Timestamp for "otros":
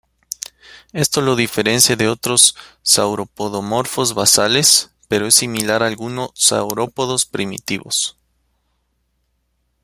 2.07-2.55